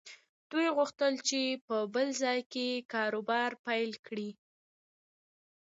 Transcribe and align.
دوی 0.51 0.67
غوښتل 0.77 1.13
چې 1.27 1.41
په 1.67 1.77
بل 1.93 2.07
ځای 2.21 2.39
کې 2.53 2.67
کاروبار 2.93 3.51
پيل 3.67 3.91
کړي. 4.05 4.29